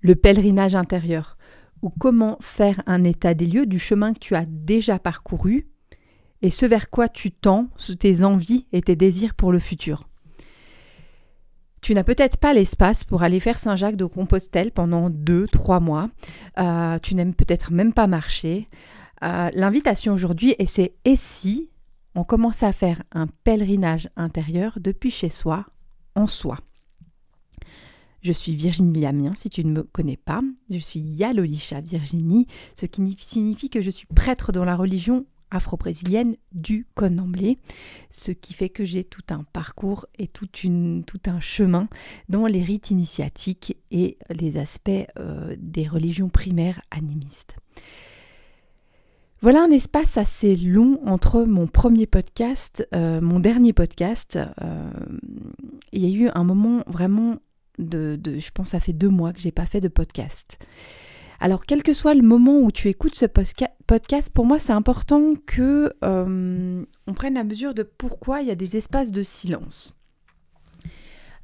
[0.00, 1.36] le pèlerinage intérieur,
[1.82, 5.66] ou comment faire un état des lieux du chemin que tu as déjà parcouru
[6.42, 10.08] et ce vers quoi tu tends, tes envies et tes désirs pour le futur.
[11.82, 16.10] Tu n'as peut-être pas l'espace pour aller faire Saint-Jacques de Compostelle pendant deux, trois mois.
[16.58, 18.68] Euh, tu n'aimes peut-être même pas marcher.
[19.22, 21.70] Euh, l'invitation aujourd'hui, et c'est et si?
[22.14, 25.66] On commençait à faire un pèlerinage intérieur depuis chez soi,
[26.14, 26.58] en soi.
[28.22, 30.42] Je suis Virginie Lamien, si tu ne me connais pas.
[30.68, 36.36] Je suis Yalolisha Virginie, ce qui signifie que je suis prêtre dans la religion afro-brésilienne
[36.52, 37.58] du Connemblé,
[38.10, 40.48] ce qui fait que j'ai tout un parcours et tout
[41.26, 41.88] un chemin
[42.28, 47.56] dans les rites initiatiques et les aspects euh, des religions primaires animistes.
[49.42, 54.38] Voilà un espace assez long entre mon premier podcast, euh, mon dernier podcast.
[54.60, 54.90] Euh,
[55.92, 57.38] il y a eu un moment vraiment
[57.78, 60.58] de, je pense, ça fait deux mois que j'ai pas fait de podcast.
[61.40, 65.32] Alors, quel que soit le moment où tu écoutes ce podcast, pour moi, c'est important
[65.46, 69.94] que euh, on prenne la mesure de pourquoi il y a des espaces de silence.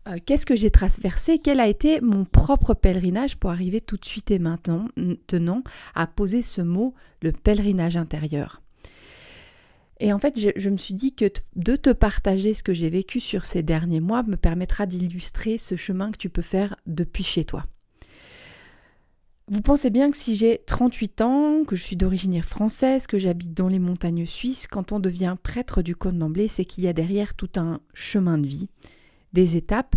[0.07, 1.39] Euh, qu'est-ce que j'ai traversé?
[1.39, 4.89] Quel a été mon propre pèlerinage pour arriver tout de suite et maintenant,
[5.27, 5.63] tenant
[5.95, 8.61] à poser ce mot, le pèlerinage intérieur?
[9.99, 13.19] Et en fait, je, me suis dit que de te partager ce que j'ai vécu
[13.19, 17.45] sur ces derniers mois me permettra d'illustrer ce chemin que tu peux faire depuis chez
[17.45, 17.65] toi.
[19.49, 23.55] Vous pensez bien que si j'ai 38 ans, que je suis d'origine française, que j'habite
[23.55, 26.93] dans les montagnes suisses, quand on devient prêtre du Côte d'Emblée, c'est qu'il y a
[26.93, 28.69] derrière tout un chemin de vie,
[29.33, 29.95] des étapes.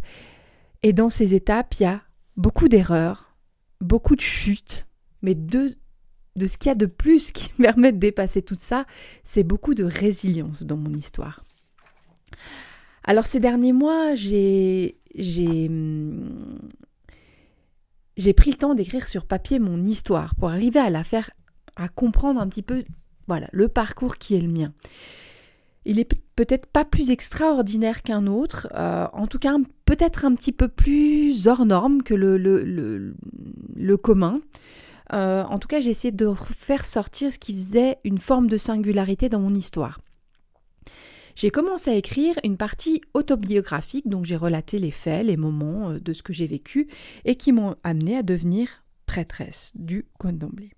[0.83, 2.03] Et dans ces étapes, il y a
[2.37, 3.35] beaucoup d'erreurs,
[3.81, 4.87] beaucoup de chutes,
[5.23, 5.71] mais de,
[6.39, 8.85] de ce qu'il y a de plus qui permet de dépasser tout ça,
[9.23, 11.43] c'est beaucoup de résilience dans mon histoire.
[13.03, 14.97] Alors ces derniers mois, j'ai
[15.67, 16.59] hum,
[18.19, 21.31] j'ai pris le temps d'écrire sur papier mon histoire pour arriver à la faire,
[21.77, 22.83] à comprendre un petit peu,
[23.27, 24.73] voilà, le parcours qui est le mien.
[25.85, 30.51] Il est peut-être pas plus extraordinaire qu'un autre, euh, en tout cas peut-être un petit
[30.51, 33.15] peu plus hors norme que le,
[33.95, 34.41] commun.
[35.13, 38.57] Euh, en tout cas, j'ai essayé de faire sortir ce qui faisait une forme de
[38.57, 39.99] singularité dans mon histoire
[41.39, 45.99] j'ai commencé à écrire une partie autobiographique, donc j'ai relaté les faits, les moments euh,
[45.99, 46.89] de ce que j'ai vécu
[47.23, 50.71] et qui m'ont amené à devenir prêtresse du d'emblée.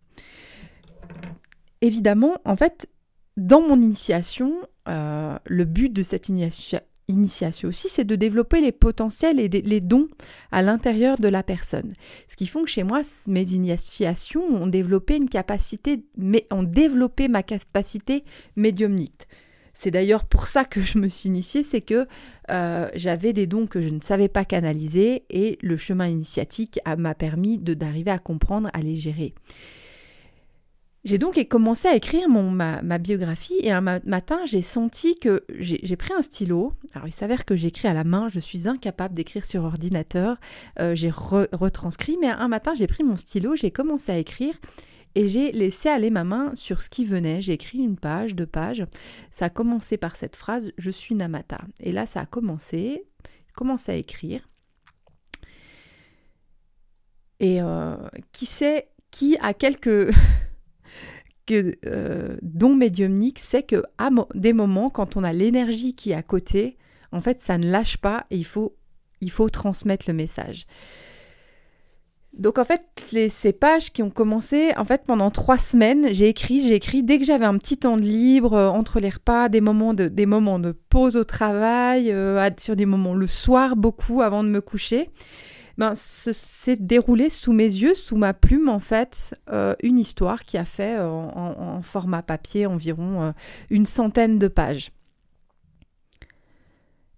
[1.82, 2.88] Évidemment, en fait,
[3.38, 4.54] dans mon initiation,
[4.88, 6.30] euh, le but de cette
[7.08, 10.08] initiation aussi, c'est de développer les potentiels et les dons
[10.52, 11.94] à l'intérieur de la personne.
[12.28, 17.28] Ce qui font que chez moi, mes initiations ont développé une capacité, mais ont développé
[17.28, 18.24] ma capacité
[18.56, 19.28] médiumnique.
[19.74, 22.06] C'est d'ailleurs pour ça que je me suis initiée, c'est que
[22.50, 27.16] euh, j'avais des dons que je ne savais pas canaliser et le chemin initiatique m'a
[27.16, 29.34] permis d'arriver à comprendre, à les gérer.
[31.04, 35.96] J'ai donc commencé à écrire mon, ma, biographie et un matin j'ai senti que j'ai
[35.96, 36.74] pris un stylo.
[36.94, 40.38] Alors il s'avère que j'écris à la main, je suis incapable d'écrire sur ordinateur,
[40.80, 44.54] euh, j'ai retranscrit, mais un matin j'ai pris mon stylo, j'ai commencé à écrire
[45.16, 47.42] et j'ai laissé aller ma main sur ce qui venait.
[47.42, 48.86] J'ai écrit une page, deux pages.
[49.30, 51.62] Ça a commencé par cette phrase Je suis Namata.
[51.82, 53.04] Et là, ça a commencé.
[53.48, 54.48] J'ai commencé à écrire.
[57.42, 57.98] Et euh,
[58.32, 60.14] qui sait, qui a quelques
[61.52, 66.16] que, euh, dons médiumniques, sait que à des moments, quand on a l'énergie qui est
[66.16, 66.78] à côté,
[67.12, 68.76] en fait, ça ne lâche pas et il faut,
[69.20, 70.66] il faut transmettre le message.
[72.34, 72.84] Donc en fait,
[73.30, 77.20] ces pages qui ont commencé, en fait, pendant trois semaines, j'ai écrit, j'ai écrit dès
[77.20, 80.26] que j'avais un petit temps de libre euh, entre les repas, des moments de, des
[80.26, 84.62] moments de pause au travail, euh, sur des moments le soir beaucoup avant de me
[84.62, 85.10] coucher.
[85.78, 90.58] Ben, c'est déroulé sous mes yeux, sous ma plume en fait, euh, une histoire qui
[90.58, 93.34] a fait en, format papier environ
[93.70, 94.92] une centaine de pages.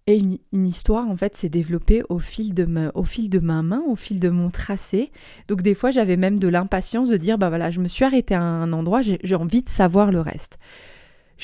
[0.06, 0.18] Et
[0.52, 3.82] une, histoire, en fait, s'est développée au fil, de ma, au fil de ma main,
[3.88, 5.12] au fil de mon tracé.
[5.48, 8.36] Donc, des fois, j'avais même de l'impatience de dire, bah voilà, je me suis arrêtée
[8.36, 10.60] à un endroit, j'ai envie de savoir le reste.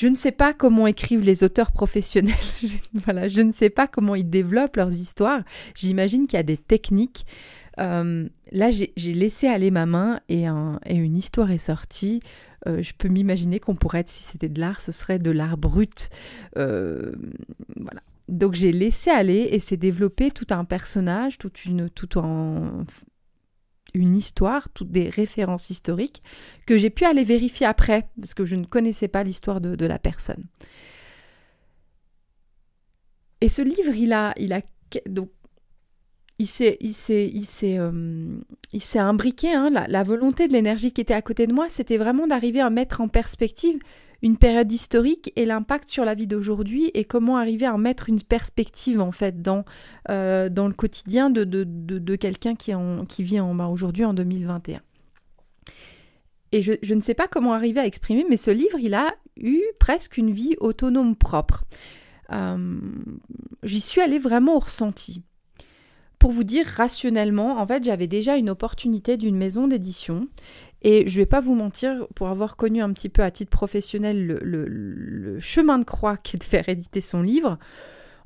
[0.00, 2.32] Je ne sais pas comment écrivent les auteurs professionnels.
[2.94, 5.42] voilà, je ne sais pas comment ils développent leurs histoires.
[5.74, 7.26] J'imagine qu'il y a des techniques.
[7.78, 12.22] Euh, là, j'ai laissé aller ma main et, une histoire est sortie.
[12.66, 15.58] Euh, je peux m'imaginer qu'on pourrait être, si c'était de l'art, ce serait de l'art
[15.58, 16.08] brut.
[16.56, 17.12] Euh,
[17.76, 18.00] voilà.
[18.30, 22.18] Donc j'ai laissé aller et c'est développé tout un personnage, toute une, tout
[23.94, 26.22] une histoire, toutes des références historiques
[26.66, 29.98] que j'ai pu aller vérifier après parce que je ne connaissais pas l'histoire de, la
[29.98, 30.44] personne.
[33.40, 34.60] Et ce livre, il a, il a
[35.06, 35.30] donc
[36.38, 36.78] il s'est,
[37.78, 38.40] euh,
[38.94, 39.52] imbriqué.
[39.52, 42.70] Hein, la, volonté de l'énergie qui était à côté de moi, c'était vraiment d'arriver à
[42.70, 43.78] mettre en perspective
[44.22, 48.20] une période historique et l'impact sur la vie d'aujourd'hui et comment arriver à mettre une
[48.20, 49.64] perspective en fait dans,
[50.08, 54.80] euh, le quotidien de, quelqu'un qui, en, vit en, bah, aujourd'hui en 2021.
[56.52, 59.14] Et je, je, ne sais pas comment arriver à exprimer, mais ce livre, il a
[59.36, 61.64] eu presque une vie autonome propre.
[62.32, 62.80] Euh,
[63.62, 65.22] j'y suis allée vraiment au ressenti.
[66.20, 70.28] Pour vous dire rationnellement, en fait, j'avais déjà une opportunité d'une maison d'édition
[70.82, 74.26] et je vais pas vous mentir, pour avoir connu un petit peu à titre professionnel
[74.26, 77.58] le, chemin de croix qui est de faire éditer son livre,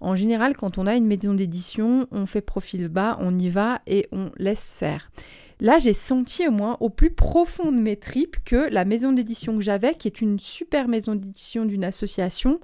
[0.00, 3.80] en général, quand on a une maison d'édition, on fait profil bas, on y va
[3.86, 5.12] et on laisse faire.
[5.60, 9.56] Là, j'ai senti au moins au plus profond de mes tripes que la maison d'édition
[9.56, 12.58] que j'avais, qui est une super maison d'édition d'une association,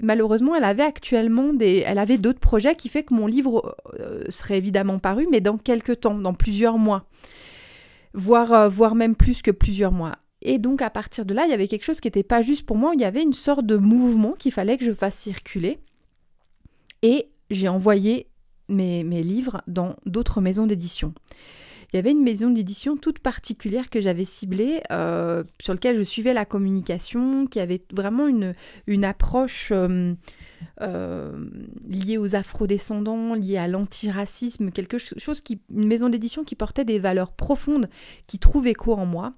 [0.00, 4.24] malheureusement, elle avait actuellement des, elle avait d'autres projets qui fait que mon livre euh,
[4.28, 7.06] serait évidemment paru, mais dans quelques temps, dans plusieurs mois
[8.14, 10.16] voire, euh, voire même plus que plusieurs mois.
[10.42, 12.66] Et donc à partir de là, il y avait quelque chose qui n'était pas juste
[12.66, 15.78] pour moi, il y avait une sorte de mouvement qu'il fallait que je fasse circuler.
[17.02, 18.28] Et j'ai envoyé
[18.68, 21.14] mes, mes, livres dans d'autres maisons d'édition.
[21.92, 26.02] Il y avait une maison d'édition toute particulière que j'avais ciblée, euh, sur laquelle je
[26.02, 28.54] suivais la communication, qui avait vraiment une,
[28.86, 30.14] une approche euh,
[30.80, 31.46] euh,
[31.86, 36.98] liée aux afrodescendants, liée à l'antiracisme, quelque chose qui, une maison d'édition qui portait des
[36.98, 37.90] valeurs profondes,
[38.26, 39.34] qui trouvent écho en moi.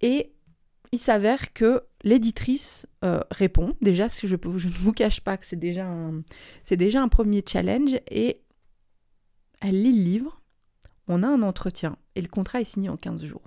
[0.00, 0.32] Et
[0.90, 2.86] il s'avère que l'éditrice
[3.30, 3.74] répond.
[3.82, 5.86] Déjà, je, je, ne vous cache pas que c'est déjà,
[6.62, 7.98] c'est déjà un premier challenge.
[8.10, 8.40] Et
[9.60, 10.40] elle lit le livre
[11.08, 13.42] on a un entretien et le contrat est signé en 15 jours.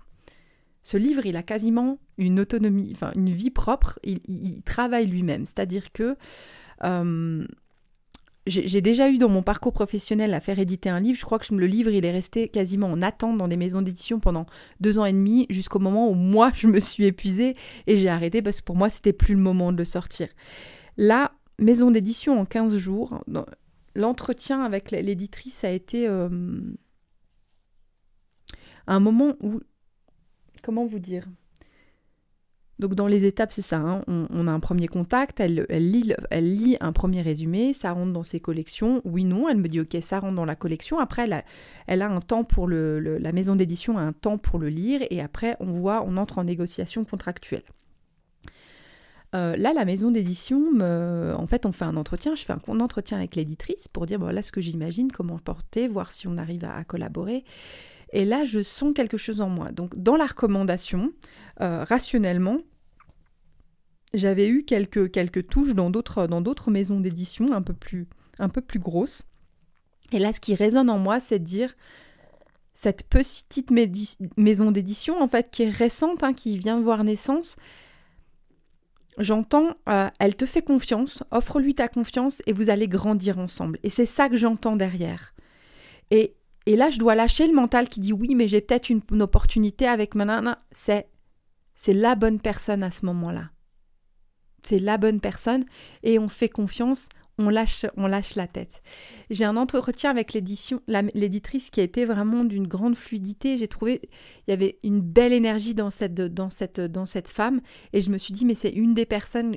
[0.83, 5.44] Ce livre, il a quasiment une autonomie, enfin une vie propre, il, travaille lui-même.
[5.44, 6.15] C'est-à-dire que
[6.83, 7.45] euh,
[8.48, 11.19] j'ai déjà eu dans mon parcours professionnel à faire éditer un livre.
[11.19, 14.19] Je crois que le livre, il est resté quasiment en attente dans des maisons d'édition
[14.19, 14.45] pendant
[14.80, 17.56] deux ans et demi, jusqu'au moment où moi, je me suis épuisée
[17.88, 20.30] et j'ai arrêté parce que pour moi, c'était plus le moment de le sortir.
[20.95, 23.21] La maison d'édition en 15 jours,
[23.95, 26.07] l'entretien avec l'éditrice a été...
[26.07, 26.30] Euh,
[28.93, 29.59] un moment où...
[30.63, 31.23] Comment vous dire?
[32.79, 34.01] Donc dans les étapes, c'est ça, hein.
[34.07, 38.13] on, a un premier contact, elle, elle, lit, elle lit un premier résumé, ça rentre
[38.13, 41.23] dans ses collections, oui, non, elle me dit ok, ça rentre dans la collection, après
[41.23, 41.43] elle a,
[41.87, 45.01] elle a un temps pour le, la maison d'édition a un temps pour le lire,
[45.09, 47.63] et après on voit, on entre en négociation contractuelle.
[49.35, 53.17] Euh, là, la maison d'édition, en fait, on fait un entretien, je fais un entretien
[53.17, 56.83] avec l'éditrice pour dire, voilà ce que j'imagine, comment porter, voir si on arrive à
[56.83, 57.43] collaborer.
[58.13, 59.71] Et là, je sens quelque chose en moi.
[59.71, 61.12] Donc, dans la recommandation,
[61.62, 62.59] euh, rationnellement,
[64.13, 68.07] j'avais eu quelques, quelques touches dans d'autres, dans d'autres maisons d'édition un peu plus,
[68.39, 69.24] un peu plus grosses.
[70.12, 71.75] Et là, ce qui résonne en moi, c'est de dire
[72.74, 73.71] cette petite
[74.38, 77.57] maison d'édition, en fait, qui est récente, hein, qui vient voir naissance,
[79.18, 83.80] j'entends, euh, elle te fait confiance, offre-lui ta confiance et vous allez grandir ensemble.
[83.83, 85.33] Et c'est ça que j'entends derrière.
[86.12, 86.36] Et
[86.67, 89.87] et là, je dois lâcher le mental qui dit oui, mais j'ai peut-être une, opportunité
[89.87, 90.61] avec ma nana.
[90.73, 91.07] C'est,
[91.75, 93.51] c'est la bonne personne à ce moment-là.
[94.63, 95.63] C'est la bonne personne
[96.03, 98.83] et on fait confiance, on lâche, on lâche la tête.
[99.29, 103.57] J'ai un entretien avec l'éditrice qui a été vraiment d'une grande fluidité.
[103.57, 104.01] J'ai trouvé
[104.45, 107.61] il y avait une belle énergie dans cette, dans cette, dans cette femme
[107.94, 109.56] et je me suis dit mais c'est une des personnes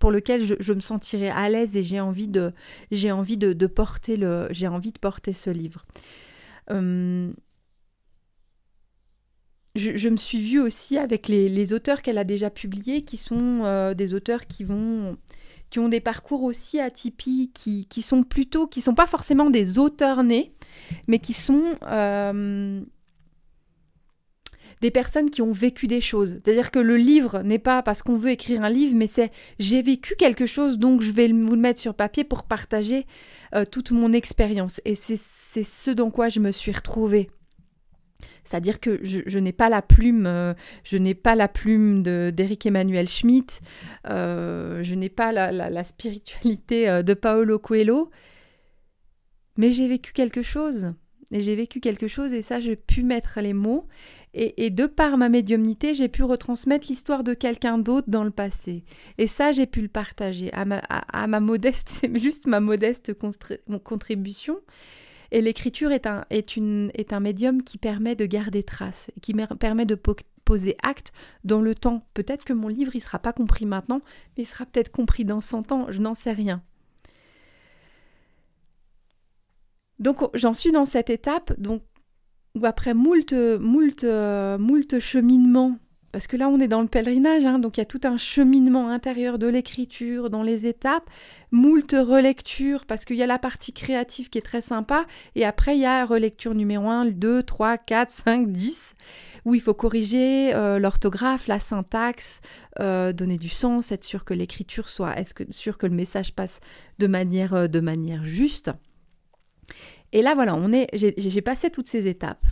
[0.00, 2.52] pour lesquelles je, me sentirais à l'aise et j'ai envie de,
[2.90, 5.84] j'ai envie de porter le, j'ai envie de porter ce livre.
[6.70, 7.32] Euh,
[9.74, 13.94] je, me suis vue aussi avec les, auteurs qu'elle a déjà publiés, qui sont euh,
[13.94, 15.16] des auteurs qui vont
[15.70, 19.78] qui ont des parcours aussi atypiques, qui, qui sont plutôt, qui sont pas forcément des
[19.78, 20.54] auteurs nés,
[21.06, 22.80] mais qui sont euh,
[24.80, 26.38] des personnes qui ont vécu des choses.
[26.42, 29.82] C'est-à-dire que le livre n'est pas parce qu'on veut écrire un livre, mais c'est j'ai
[29.82, 33.06] vécu quelque chose, donc je vais vous le mettre sur papier pour partager
[33.54, 34.80] euh, toute mon expérience.
[34.84, 37.30] Et c'est ce dans quoi je me suis retrouvée.
[38.44, 43.06] C'est-à-dire que je, n'ai pas la plume, euh, je n'ai pas la plume d'Éric Emmanuel
[43.06, 43.60] Schmitt,
[44.08, 48.10] euh, je n'ai pas la, la spiritualité de Paolo Coelho,
[49.58, 50.94] mais j'ai vécu quelque chose
[51.30, 53.86] et j'ai vécu quelque chose et ça j'ai pu mettre les mots.
[54.34, 58.84] Et, de par ma médiumnité j'ai pu retransmettre l'histoire de quelqu'un d'autre dans le passé.
[59.18, 63.12] Et ça j'ai pu le partager à ma, à, ma modeste c'est juste ma modeste
[63.84, 64.60] contribution.
[65.30, 69.34] Et l'écriture est un, est, une, est un médium qui permet de garder trace qui
[69.34, 69.98] permet de
[70.44, 71.12] poser acte
[71.44, 72.06] dans le temps.
[72.14, 74.00] Peut-être que mon livre il sera pas compris maintenant
[74.36, 76.62] mais il sera peut-être compris dans 100 ans je n'en sais rien
[79.98, 81.82] Donc j'en suis dans cette étape, donc
[82.62, 85.78] après moult, moult, moult cheminement
[86.12, 88.16] parce que là, on est dans le pèlerinage, hein, donc il y a tout un
[88.16, 91.08] cheminement intérieur de l'écriture, dans les étapes,
[91.50, 95.76] moult relecture, parce qu'il y a la partie créative qui est très sympa, et après,
[95.76, 98.94] il y a relecture numéro 1, 2, 3, 4, 5, 10,
[99.44, 102.40] où il faut corriger euh, l'orthographe, la syntaxe,
[102.80, 106.60] euh, donner du sens, être sûr que l'écriture soit, être sûr que le message passe
[106.98, 108.70] de manière, euh, de manière juste.
[110.12, 112.44] Et là, voilà, on est, j'ai passé toutes ces étapes.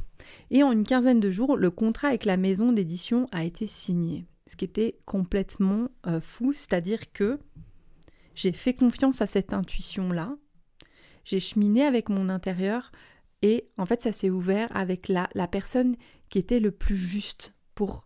[0.51, 4.27] Et en une quinzaine de jours, le contrat avec la maison d'édition a été signé.
[4.49, 7.41] Ce qui était complètement euh, fou, c'est-à-dire que
[8.35, 10.37] j'ai fait confiance à cette intuition-là,
[11.25, 12.93] j'ai cheminé avec mon intérieur
[13.43, 15.97] et en fait ça s'est ouvert avec la, la, personne
[16.29, 18.06] qui était le plus juste pour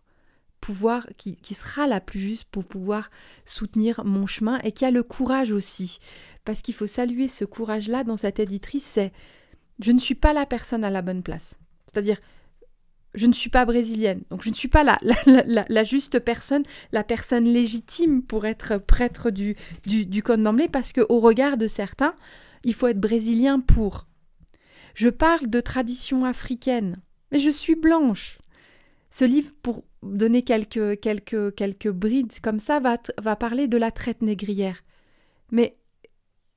[0.61, 3.09] pouvoir, qui, qui, sera la plus juste pour pouvoir
[3.45, 5.99] soutenir mon chemin et qui a le courage aussi.
[6.45, 9.11] Parce qu'il faut saluer ce courage-là dans cette éditrice, c'est
[9.79, 11.59] je ne suis pas la personne à la bonne place.
[11.87, 12.19] C'est-à-dire,
[13.13, 14.97] je ne suis pas brésilienne, donc je ne suis pas la,
[15.67, 20.93] la, juste personne, la personne légitime pour être prêtre du, du, du code d'emblée, parce
[20.93, 22.15] qu'au regard de certains,
[22.63, 24.07] il faut être brésilien pour.
[24.93, 27.01] Je parle de tradition africaine,
[27.31, 28.40] mais je suis blanche.
[29.11, 33.91] Ce livre, pour donner quelques, quelques, quelques brides comme ça, va, va parler de la
[33.91, 34.83] traite négrière.
[35.51, 35.77] Mais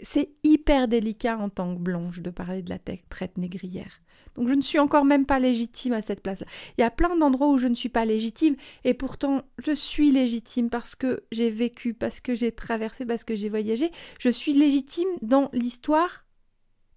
[0.01, 4.01] c'est hyper délicat en tant que blanche de parler de la traite négrière.
[4.35, 6.47] Donc je ne suis encore même pas légitime à cette place-là.
[6.77, 10.11] Il y a plein d'endroits où je ne suis pas légitime et pourtant je suis
[10.11, 13.91] légitime parce que j'ai vécu, parce que j'ai traversé, parce que j'ai voyagé.
[14.19, 16.25] Je suis légitime dans l'histoire,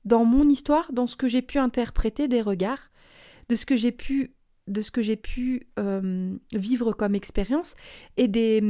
[0.05, 2.89] dans mon histoire, dans ce que j'ai pu interpréter des regards,
[3.49, 4.33] de ce que j'ai pu
[4.67, 7.75] de ce que j'ai pu euh, vivre comme expérience
[8.17, 8.62] et des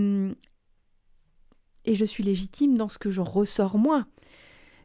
[1.85, 4.05] et je suis légitime dans ce que je ressors moi.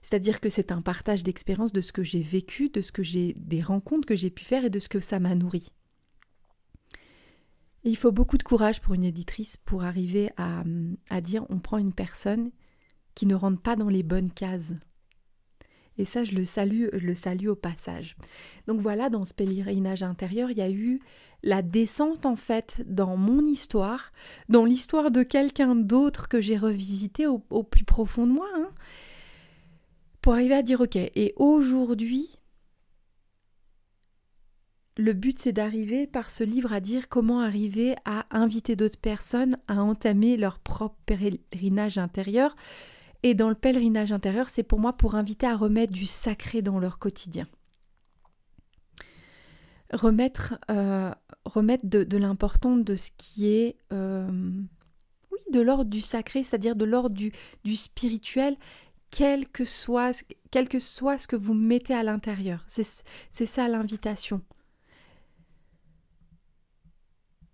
[0.03, 3.35] C'est-à-dire que c'est un partage d'expériences de ce que j'ai vécu, de ce que j'ai
[3.37, 5.73] des rencontres que j'ai pu faire et de ce que ça m'a nourri.
[7.85, 10.63] il faut beaucoup de courage pour une éditrice pour arriver à,
[11.11, 12.51] à dire on prend une personne
[13.15, 14.75] qui ne rentre pas dans les bonnes cases.
[15.99, 18.17] Et ça, je le salue, je le salue au passage.
[18.67, 21.01] Donc voilà, dans ce pèlerinage intérieur, il y a eu
[21.43, 24.13] la descente en fait dans mon histoire,
[24.49, 28.49] dans l'histoire de quelqu'un d'autre que j'ai revisité au, plus profond de moi.
[28.57, 28.71] Hein
[30.23, 32.31] pour arriver à dire ok, et aujourd'hui,
[34.97, 39.59] le but c'est d'arriver par ce livre à dire comment arriver à inviter d'autres personnes
[39.67, 42.55] à entamer leur propre pèlerinage intérieur.
[43.23, 46.79] Et dans le pèlerinage intérieur, c'est pour moi pour inviter à remettre du sacré dans
[46.79, 47.47] leur quotidien.
[49.93, 51.13] Remettre, euh,
[51.45, 54.29] remettre de, l'important de ce qui est, euh,
[55.31, 57.33] oui, de l'ordre du sacré, c'est-à-dire de l'ordre du,
[57.65, 58.57] du spirituel
[59.13, 62.65] quel que soit, quel que soit ce que vous mettez à l'intérieur.
[62.67, 64.41] C'est ça l'invitation.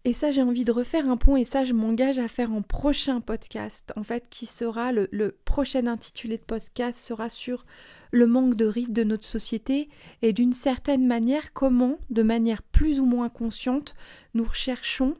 [0.08, 2.62] Et ça, j'ai envie de refaire un pont et ça, je m'engage à faire en
[2.62, 7.66] prochain podcast, en fait, qui sera le, prochain intitulé de podcast sera sur
[8.10, 9.90] le manque de rythme de notre société
[10.22, 13.94] et d'une certaine manière, comment, de manière plus ou moins consciente,
[14.32, 15.14] nous recherchons.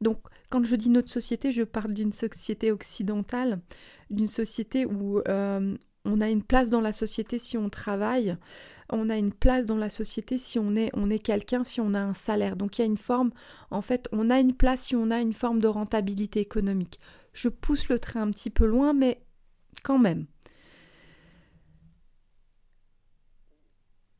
[0.00, 3.60] Donc, quand je dis notre société, je parle d'une société occidentale,
[4.08, 8.36] d'une société où euh, on a une place dans la société si on travaille,
[8.90, 11.94] on a une place dans la société si on est, on est quelqu'un, si on
[11.94, 12.56] a un salaire.
[12.56, 13.30] Donc il y a une forme,
[13.70, 16.98] en fait, on a une place si on a une forme de rentabilité économique.
[17.32, 19.22] Je pousse le train un petit peu loin, mais
[19.82, 20.26] quand même.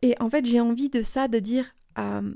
[0.02, 2.34] Et en fait, j'ai envie de ça, de dire, euh,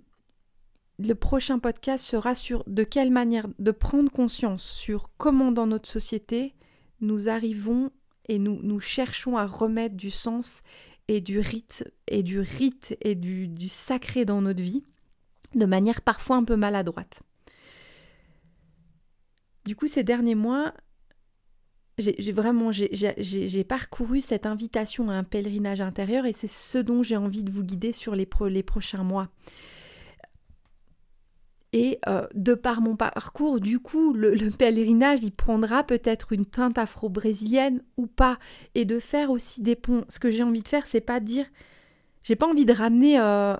[0.98, 5.88] le prochain podcast sera sur de quelle manière de prendre conscience sur comment dans notre
[5.88, 6.54] société
[7.00, 7.90] nous arrivons
[8.28, 10.62] et nous, nous cherchons à remettre du sens
[11.08, 14.84] et du rite et du rite et du, du sacré dans notre vie
[15.54, 17.22] de manière parfois un peu maladroite.
[19.64, 20.74] Du coup, ces derniers mois,
[21.96, 22.70] j'ai vraiment
[23.68, 27.62] parcouru cette invitation à un pèlerinage intérieur et c'est ce dont j'ai envie de vous
[27.62, 29.28] guider sur les prochains mois.
[31.76, 36.78] Et euh, de par mon parcours, du coup, le, pèlerinage, il prendra peut-être une teinte
[36.78, 38.38] afro-brésilienne ou pas.
[38.76, 40.04] Et de faire aussi des ponts.
[40.08, 41.46] Ce que j'ai envie de faire, c'est pas dire.
[42.22, 43.56] J'ai pas envie de ramener euh,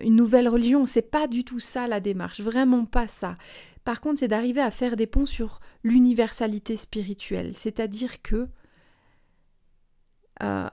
[0.00, 0.86] une nouvelle religion.
[0.86, 2.40] C'est pas du tout ça la démarche.
[2.40, 3.36] Vraiment pas ça.
[3.82, 7.56] Par contre, c'est d'arriver à faire des ponts sur l'universalité spirituelle.
[7.56, 8.46] C'est-à-dire que.
[10.44, 10.68] Euh,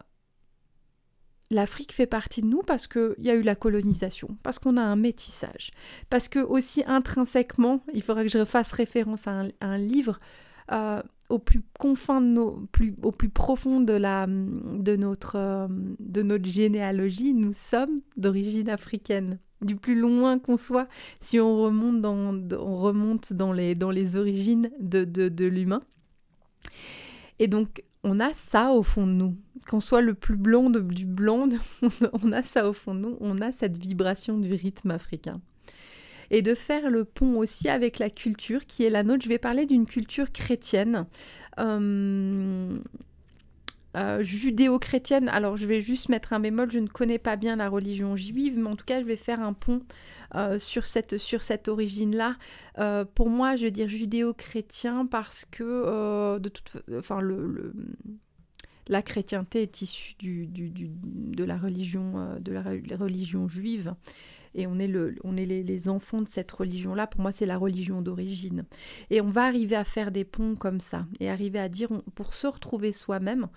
[1.52, 4.82] l'Afrique fait partie de nous parce qu'il y a eu la colonisation, parce qu'on a
[4.82, 5.72] un métissage,
[6.10, 10.20] parce que aussi intrinsèquement, il faudrait que je fasse référence à un, livre,
[10.72, 15.68] euh, au plus profond de, euh,
[16.00, 19.40] de notre généalogie, nous sommes d'origine africaine.
[19.62, 20.88] Du plus loin qu'on soit,
[21.20, 22.32] si on remonte dans,
[23.52, 25.82] les, origines de, de, de l'humain.
[27.40, 29.38] Et donc, on a ça au fond de nous.
[29.68, 31.50] Qu'on soit le plus blond du blond,
[32.24, 35.42] on a ça au fond de nous, on a cette vibration du rythme africain
[36.32, 39.24] et de faire le pont aussi avec la culture qui est la nôtre.
[39.24, 41.06] Je vais parler d'une culture chrétienne.
[41.60, 42.78] Euh,
[43.98, 45.30] euh, judéo-chrétienne.
[45.30, 48.58] Alors je vais juste mettre un bémol, je ne connais pas bien la religion juive,
[48.58, 49.82] mais en tout cas je vais faire un pont
[50.36, 52.36] euh, sur cette, origine-là.
[53.16, 57.20] pour moi, je vais dire judéo-chrétien parce que de toute, enfin
[58.88, 63.94] la chrétienté est issue de la religion juive
[64.56, 67.08] et on est, les, enfants de cette religion-là.
[67.08, 68.66] Pour moi, c'est la religion d'origine.
[69.10, 72.34] Et on va arriver à faire des ponts comme ça et arriver à dire pour
[72.34, 73.48] se retrouver soi-même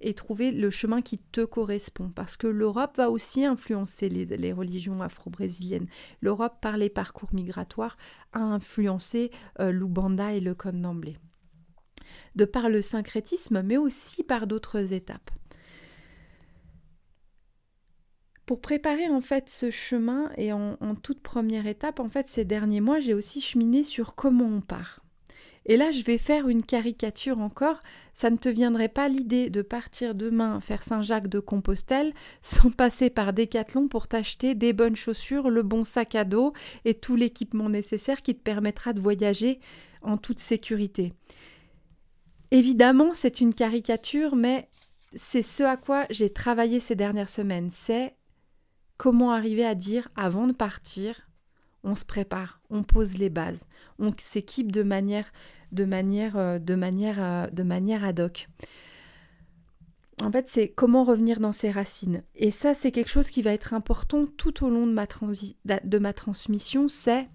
[0.00, 2.10] et trouver le chemin qui te correspond.
[2.14, 5.88] Parce que l'Europe va aussi influencer les, religions afro-brésiliennes.
[6.20, 7.96] L'Europe, par les parcours migratoires,
[8.32, 11.16] a influencé euh, l'Ubanda et le Condamblé.
[12.34, 15.30] De par le syncrétisme, mais aussi par d'autres étapes.
[18.48, 22.80] Pour préparer en fait ce chemin et en, toute première étape, en fait ces derniers
[22.80, 25.04] mois, j'ai aussi cheminé sur comment on part.
[25.66, 27.82] Et là, je vais faire une caricature encore.
[28.14, 33.10] Ça ne te viendrait pas l'idée de partir demain faire Saint-Jacques de Compostelle sans passer
[33.10, 36.54] par Decathlon pour t'acheter des bonnes chaussures, le bon sac à dos
[36.86, 39.60] et tout l'équipement nécessaire qui te permettra de voyager
[40.00, 41.12] en toute sécurité.
[42.50, 44.70] Évidemment, c'est une caricature, mais
[45.12, 47.70] c'est ce à quoi j'ai travaillé ces dernières semaines.
[48.98, 51.28] Comment arriver à dire avant de partir,
[51.84, 53.68] on se prépare, on pose les bases,
[54.00, 55.32] on s'équipe de manière,
[55.70, 58.48] de manière, euh, de manière, euh, de manière ad hoc.
[60.20, 62.24] En fait, c'est comment revenir dans ses racines.
[62.34, 65.06] Et ça, c'est quelque chose qui va être important tout au long de ma,
[65.84, 66.88] de ma transmission.
[66.88, 67.28] C'est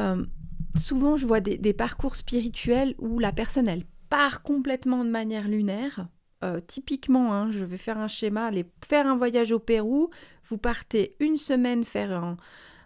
[0.00, 0.26] euh,
[0.74, 5.46] souvent, je vois des, des, parcours spirituels où la personne, elle part complètement de manière
[5.46, 6.08] lunaire
[6.42, 10.08] euh, typiquement, hein, je vais faire un schéma, aller faire un voyage au Pérou,
[10.44, 12.36] vous partez une semaine faire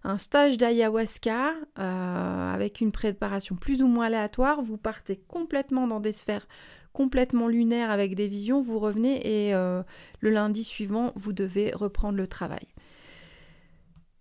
[0.05, 6.01] un, stage d'ayahuasca euh, avec une préparation plus ou moins aléatoire, vous partez complètement dans
[6.01, 6.47] des sphères
[6.93, 9.83] complètement lunaires avec des visions, vous revenez et euh,
[10.21, 12.67] le lundi suivant, vous devez reprendre le travail.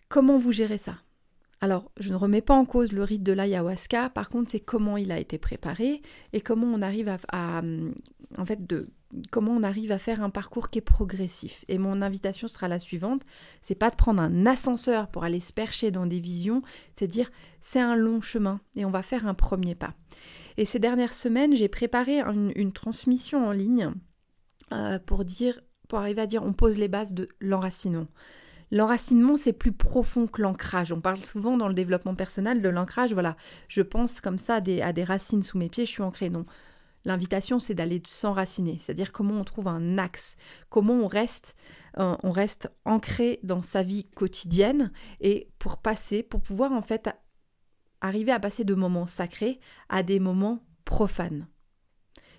[0.10, 0.98] Comment vous gérez ça?
[1.60, 4.98] Alors, je ne remets pas en cause le rite de l'ayahuasca, par contre, c'est comment
[4.98, 6.02] il a été préparé
[6.34, 7.62] et comment on arrive à
[8.38, 8.90] en fait, de
[9.32, 11.66] comment on arrive à faire un parcours qui est progressif.
[11.68, 13.24] Et mon invitation sera la suivante,
[13.62, 16.62] c'est pas de prendre un ascenseur pour aller se percher dans des visions,
[16.96, 19.94] c'est dire c'est un long chemin et on va faire un premier pas.
[20.58, 23.92] Et ces dernières semaines, j'ai préparé une, transmission en ligne
[24.72, 28.08] euh, pour dire, pour arriver à dire on pose les bases de l'enracinement.
[28.74, 30.92] L'enracinement, c'est plus profond que l'ancrage.
[30.92, 33.14] On parle souvent dans le développement personnel de l'ancrage.
[33.14, 33.36] Voilà,
[33.68, 36.32] je pense comme ça à des, racines sous mes pieds, je suis ancrée.
[36.32, 36.48] Non,
[37.06, 40.38] L'invitation, c'est d'aller s'enraciner, c'est-à-dire comment on trouve un axe,
[40.70, 41.58] comment on reste,
[41.98, 47.10] euh, on reste ancré dans sa vie quotidienne et pour passer, pour pouvoir en fait
[48.00, 51.48] arriver à passer de moments sacrés à des moments profanes.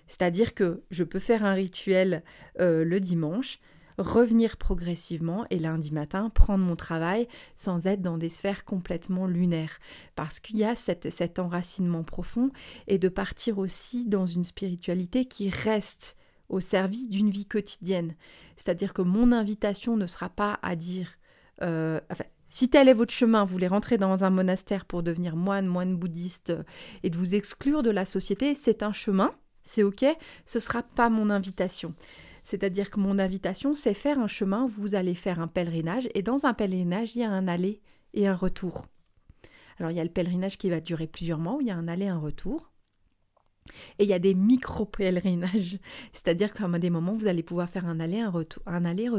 [0.07, 2.23] C'est-à-dire que je peux faire un rituel
[2.59, 3.59] euh, le dimanche,
[3.97, 9.79] revenir progressivement et lundi matin prendre mon travail sans être dans des sphères complètement lunaires.
[10.15, 12.51] Parce qu'il y a cet enracinement profond
[12.87, 16.17] et de partir aussi dans une spiritualité qui reste
[16.49, 18.15] au service d'une vie quotidienne.
[18.55, 21.17] C'est-à-dire que mon invitation ne sera pas à dire...
[21.61, 21.99] Euh,
[22.47, 25.95] si tel est votre chemin, vous voulez rentrer dans un monastère pour devenir moine, moine
[25.95, 26.53] bouddhiste
[27.01, 30.05] et de vous exclure de la société, c'est un chemin, c'est ok,
[30.45, 31.95] ce sera pas mon invitation.
[32.45, 36.45] C'est-à-dire que mon invitation, c'est faire un chemin, vous allez faire un pèlerinage, et dans
[36.45, 37.81] un pèlerinage, il y a un aller
[38.13, 38.85] et un retour.
[39.79, 41.75] Alors il y a le pèlerinage qui va durer plusieurs mois, où il y a
[41.75, 42.71] un aller et un retour.
[43.97, 45.79] Et il y a des micro-pèlerinages,
[46.13, 49.09] c'est-à-dire qu'à des moments, vous allez pouvoir faire un aller-retour aller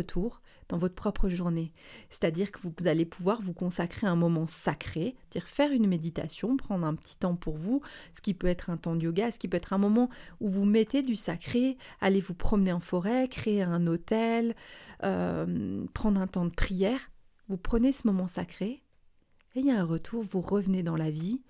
[0.69, 1.73] dans votre propre journée.
[2.11, 6.87] C'est-à-dire que vous allez pouvoir vous consacrer un moment sacré, dire faire une méditation, prendre
[6.87, 7.81] un petit temps pour vous,
[8.13, 10.49] ce qui peut être un temps de yoga, ce qui peut être un moment où
[10.49, 14.55] vous mettez du sacré, allez vous promener en forêt, créer un hôtel,
[15.05, 17.11] euh, prendre un temps de prière.
[17.49, 18.83] Vous prenez ce moment sacré,
[19.55, 21.41] et il y a un retour, vous revenez dans la vie,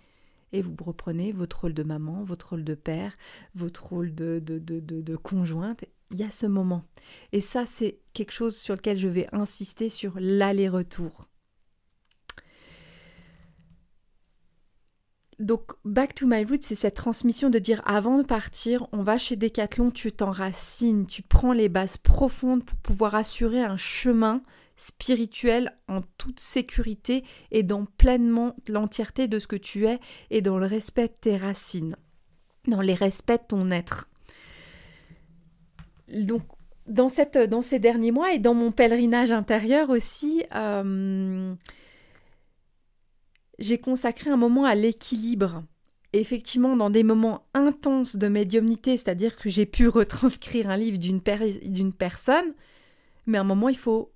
[0.53, 3.17] et vous reprenez votre rôle de maman, votre rôle de père,
[3.55, 5.85] votre rôle de, de, de, de, conjointe.
[6.13, 6.85] Il y a ce moment.
[7.33, 11.29] Et ça, c'est quelque chose sur lequel je vais insister sur l'aller-retour.
[15.39, 19.19] Donc, back to my roots, c'est cette transmission de dire avant de partir, on va
[19.19, 24.43] chez Decathlon, tu t'enracines, tu prends les bases profondes pour pouvoir assurer un chemin
[24.79, 30.59] spirituel en toute sécurité et dans pleinement l'entièreté de ce que tu es et dans
[30.59, 31.97] le respect de tes racines,
[32.67, 34.09] dans les respects de ton être.
[36.09, 36.43] Donc,
[36.87, 41.55] dans, cette, dans ces derniers mois et dans mon pèlerinage intérieur aussi, euh,
[43.59, 45.65] j'ai consacré un moment à l'équilibre.
[46.13, 51.93] Effectivement, dans des moments intenses de médiumnité, c'est-à-dire que j'ai pu retranscrire un livre d'une
[51.93, 52.55] personne,
[53.27, 54.13] mais à un moment, il faut,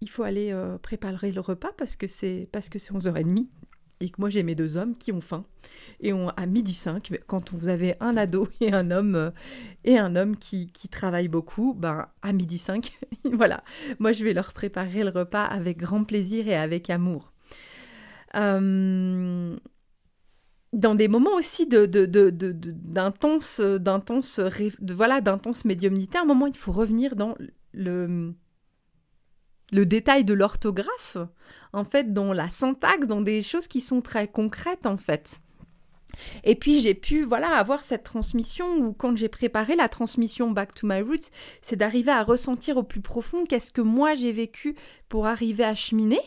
[0.00, 3.46] il faut aller euh, préparer le repas parce que c'est parce que c'est 11h30
[4.00, 5.44] et que moi j'ai mes deux hommes qui ont faim.
[6.00, 9.30] Et on à midi 5 quand vous avez un ado et un homme euh,
[9.84, 12.90] et un homme qui, qui travaille beaucoup ben à midi 5
[13.32, 13.62] voilà.
[14.00, 17.31] Moi je vais leur préparer le repas avec grand plaisir et avec amour
[18.34, 19.56] euh,
[20.72, 24.40] dans des moments aussi de, d'intense, d'intense,
[24.80, 27.34] voilà, d'intense médiumnité, à un moment, il faut revenir dans
[27.72, 28.34] le,
[29.72, 31.18] le détail de l'orthographe,
[31.72, 35.40] en fait, dans la syntaxe, dans des choses qui sont très concrètes, en fait.
[36.44, 40.74] Et puis j'ai pu voilà avoir cette transmission où quand j'ai préparé la transmission Back
[40.74, 41.30] to My Roots,
[41.62, 44.76] c'est d'arriver à ressentir au plus profond qu'est-ce que moi j'ai vécu
[45.08, 46.20] pour arriver à cheminer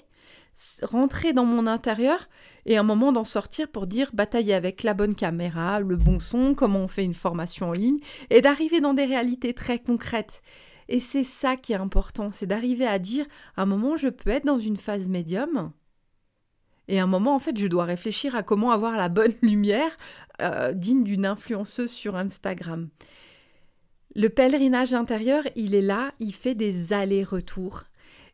[0.83, 2.27] rentrer dans mon intérieur
[2.65, 6.53] et un moment d'en sortir pour dire batailler avec la bonne caméra, le bon son,
[6.55, 10.41] comment on fait une formation en ligne, et d'arriver dans des réalités très concrètes.
[10.87, 13.25] Et c'est ça qui est important, c'est d'arriver à dire
[13.57, 15.71] à un moment je peux être dans une phase médium,
[16.87, 19.97] et à un moment en fait je dois réfléchir à comment avoir la bonne lumière
[20.41, 22.89] euh, digne d'une influenceuse sur Instagram.
[24.15, 27.83] Le pèlerinage intérieur, il est là, il fait des allers-retours.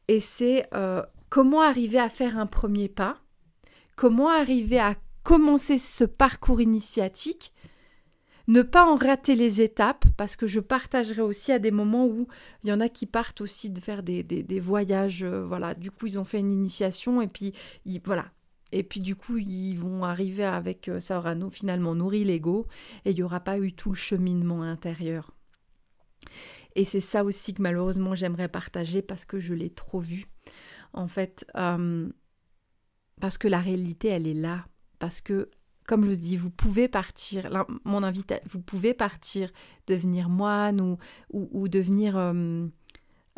[0.07, 1.01] Et c'est euh,
[1.31, 3.17] comment arriver à faire un premier pas,
[3.95, 7.53] comment arriver à commencer ce parcours initiatique,
[8.47, 12.27] ne pas en rater les étapes, parce que je partagerai aussi à des moments où
[12.63, 16.05] il y en a qui partent aussi de faire des, voyages, euh, voilà, du coup
[16.05, 17.53] ils ont fait une initiation et puis
[18.03, 18.25] voilà.
[18.73, 22.67] Et puis du coup, ils vont arriver avec, euh, ça aura finalement nourri l'ego
[23.03, 25.31] et il n'y aura pas eu tout le cheminement intérieur.
[26.75, 30.27] Et c'est ça aussi que malheureusement j'aimerais partager parce que je l'ai trop vu
[30.93, 32.09] en fait, euh,
[33.19, 34.65] parce que la réalité, elle est là.
[34.99, 35.49] Parce que,
[35.87, 37.49] comme je vous dis, vous pouvez partir,
[37.85, 39.51] mon invité, vous pouvez partir,
[39.87, 40.97] devenir moine ou,
[41.31, 42.17] ou, devenir.
[42.17, 42.67] Euh,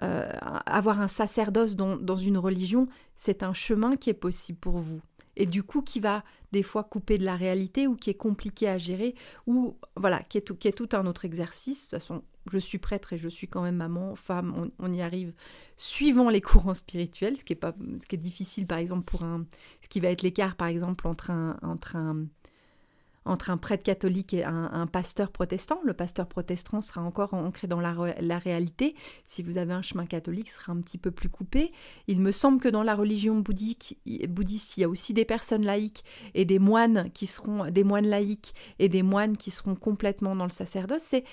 [0.01, 0.27] euh,
[0.65, 5.01] avoir un sacerdoce dans, dans une religion, c'est un chemin qui est possible pour vous
[5.35, 8.67] et du coup qui va des fois couper de la réalité ou qui est compliqué
[8.67, 9.15] à gérer
[9.47, 11.87] ou voilà qui est tout, qui est tout un autre exercice.
[11.87, 15.01] De toute façon, je suis prêtre et je suis quand même maman, femme, on, y
[15.01, 15.33] arrive
[15.77, 19.23] suivant les courants spirituels, ce qui est, pas, ce qui est difficile par exemple pour
[19.23, 19.45] un...
[19.81, 24.85] ce qui va être l'écart par exemple entre un, entre un, prêtre catholique et un,
[24.87, 25.79] pasteur protestant.
[25.85, 27.93] Le pasteur protestant sera encore ancré dans la,
[28.37, 28.95] réalité.
[29.25, 31.71] Si vous avez un chemin catholique, ce sera un petit peu plus coupé.
[32.07, 35.63] Il me semble que dans la religion bouddhique, bouddhiste, il y a aussi des personnes
[35.63, 36.03] laïques
[36.33, 40.45] et des moines qui seront des moines laïques et des moines qui seront complètement dans
[40.45, 41.03] le sacerdoce.
[41.03, 41.23] C'est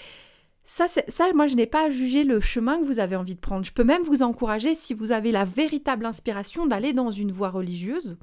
[0.71, 3.41] ça, ça, moi, je n'ai pas à juger le chemin que vous avez envie de
[3.41, 3.65] prendre.
[3.65, 7.51] Je peux même vous encourager, si vous avez la véritable inspiration, d'aller dans une voie
[7.51, 8.19] religieuse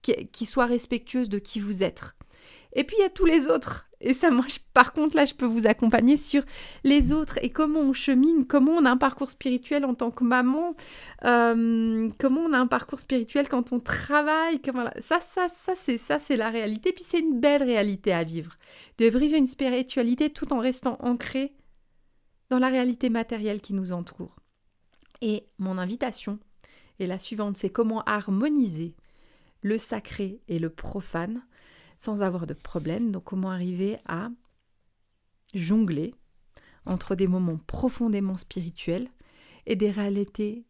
[0.00, 2.14] qui, soit respectueuse de qui vous êtes.
[2.74, 3.88] Et puis, il y a tous les autres.
[4.00, 6.44] Et ça, moi, par contre, là, je peux vous accompagner sur
[6.84, 10.22] les autres et comment on chemine, comment on a un parcours spirituel en tant que
[10.22, 10.76] maman,
[11.24, 14.60] euh, comment on a un parcours spirituel quand on travaille.
[15.00, 16.92] Ça, ça, ça, c'est ça, c'est la réalité.
[16.92, 18.52] Puis c'est une belle réalité à vivre.
[18.98, 21.56] De vivre une spiritualité tout en restant ancré
[22.50, 24.36] dans la réalité matérielle qui nous entoure.
[25.20, 26.38] Et mon invitation
[27.00, 28.94] est la suivante, c'est comment harmoniser
[29.62, 31.42] le sacré et le profane
[31.96, 33.10] sans avoir de problème.
[33.10, 34.30] Donc comment arriver à
[35.54, 36.14] jongler
[36.86, 39.08] entre des moments profondément spirituels
[39.66, 40.64] et des réalités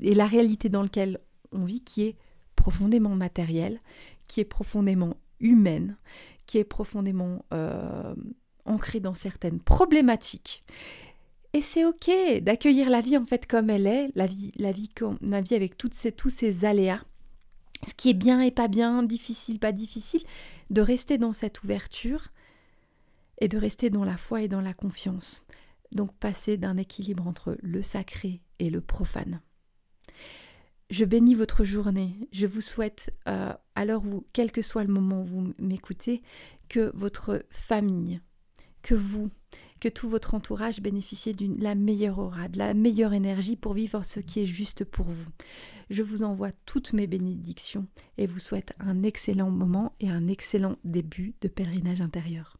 [0.00, 1.20] et la réalité dans laquelle
[1.52, 2.16] on vit qui est
[2.54, 3.80] profondément matérielle,
[4.28, 5.96] qui est profondément humaine,
[6.46, 8.14] qui est profondément euh,
[8.64, 10.64] ancrée dans certaines problématiques
[11.56, 12.10] et c'est ok
[12.42, 15.54] d'accueillir la vie en fait comme elle est, la vie, la vie qu'on a vie
[15.54, 17.02] avec toutes ces, tous ces aléas,
[17.86, 20.20] ce qui est bien et pas bien, difficile, pas difficile,
[20.68, 22.28] de rester dans cette ouverture
[23.38, 25.46] et de rester dans la foi et dans la confiance.
[25.92, 29.40] Donc passer d'un équilibre entre le sacré et le profane.
[30.90, 32.28] Je bénis votre journée.
[32.32, 34.02] Je vous souhaite, euh, à l'heure
[34.34, 36.20] quel que soit le moment où vous m'écoutez,
[36.68, 38.20] que votre famille,
[38.82, 39.30] que vous
[39.80, 44.04] que tout votre entourage bénéficie de la meilleure aura, de la meilleure énergie pour vivre
[44.04, 45.28] ce qui est juste pour vous.
[45.90, 47.86] Je vous envoie toutes mes bénédictions
[48.18, 52.56] et vous souhaite un excellent moment et un excellent début de pèlerinage intérieur.